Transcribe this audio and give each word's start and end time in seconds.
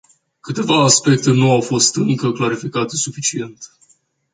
Câteva 0.41 0.83
aspecte 0.83 1.31
nu 1.31 1.51
au 1.51 1.61
fost 1.61 1.95
încă 1.95 2.31
clarificate 2.31 2.95
suficient. 2.95 3.71